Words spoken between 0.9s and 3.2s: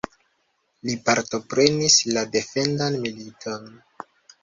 partoprenis la defendan